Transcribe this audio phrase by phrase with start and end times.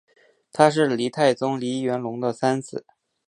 [0.51, 2.83] 他是黎太宗黎元龙的三子。